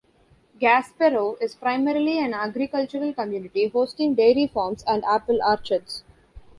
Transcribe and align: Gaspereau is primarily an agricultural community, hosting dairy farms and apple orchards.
Gaspereau 0.59 1.35
is 1.39 1.53
primarily 1.53 2.17
an 2.17 2.33
agricultural 2.33 3.13
community, 3.13 3.67
hosting 3.67 4.15
dairy 4.15 4.47
farms 4.47 4.83
and 4.87 5.05
apple 5.05 5.37
orchards. 5.45 6.03